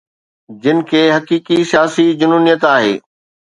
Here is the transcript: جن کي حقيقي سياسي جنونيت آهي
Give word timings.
جن 0.65 0.81
کي 0.91 1.03
حقيقي 1.17 1.59
سياسي 1.75 2.09
جنونيت 2.25 2.69
آهي 2.75 2.93